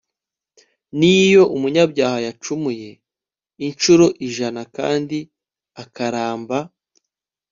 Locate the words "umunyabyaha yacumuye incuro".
1.55-4.05